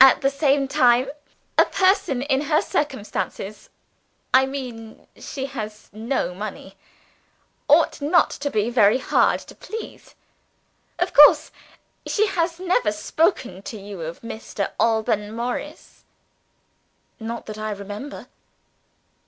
[0.00, 1.08] At the same time,
[1.56, 3.70] a person in her circumstances
[4.34, 6.74] I mean she has no money
[7.68, 10.16] ought not to be very hard to please.
[10.98, 11.52] Of course
[12.04, 14.72] she has never spoken to you of Mr.
[14.80, 16.02] Alban Morris?"
[17.20, 18.26] "Not that I remember."